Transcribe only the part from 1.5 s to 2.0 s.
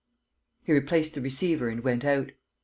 and